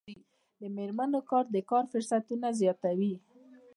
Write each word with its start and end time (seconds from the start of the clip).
د 0.61 0.61
میرمنو 0.75 1.19
کار 1.29 1.45
د 1.55 1.57
کار 1.69 1.83
فرصتونه 1.91 2.47
زیاتوي. 2.59 3.13